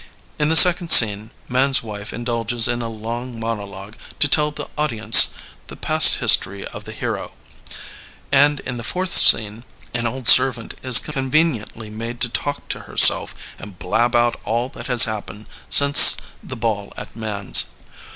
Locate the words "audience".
4.75-5.29